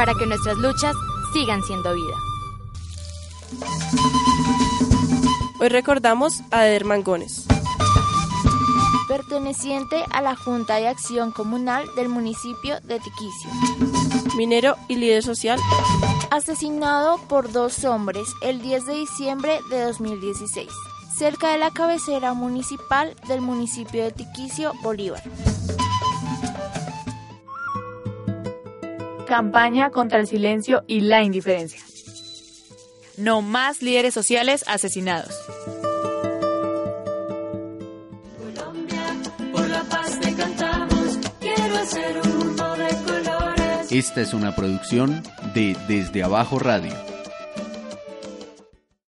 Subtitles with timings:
[0.00, 0.96] para que nuestras luchas
[1.34, 2.14] sigan siendo vida.
[5.60, 7.44] Hoy recordamos a Eder Mangones.
[9.08, 13.50] Perteneciente a la Junta de Acción Comunal del municipio de Tiquicio.
[14.38, 15.60] Minero y líder social.
[16.30, 20.70] Asesinado por dos hombres el 10 de diciembre de 2016,
[21.14, 25.22] cerca de la cabecera municipal del municipio de Tiquicio, Bolívar.
[29.30, 31.80] Campaña contra el silencio y la indiferencia.
[33.16, 35.32] No más líderes sociales asesinados.
[43.88, 45.22] Esta es una producción
[45.54, 47.09] de Desde Abajo Radio.